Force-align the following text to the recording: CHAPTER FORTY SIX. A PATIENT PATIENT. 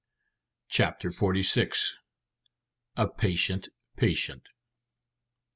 CHAPTER 0.67 1.11
FORTY 1.11 1.43
SIX. 1.43 1.95
A 2.97 3.07
PATIENT 3.07 3.69
PATIENT. 3.97 4.47